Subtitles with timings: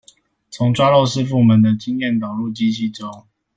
[0.49, 3.27] 將抓漏師傅們的經驗導入機器中